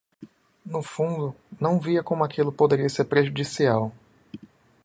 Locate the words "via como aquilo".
1.79-2.51